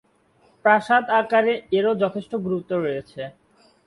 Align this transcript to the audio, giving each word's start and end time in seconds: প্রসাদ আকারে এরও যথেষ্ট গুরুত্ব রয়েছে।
প্রসাদ 0.65 1.03
আকারে 1.19 1.53
এরও 1.77 1.91
যথেষ্ট 2.03 2.31
গুরুত্ব 2.45 2.71
রয়েছে। 2.77 3.21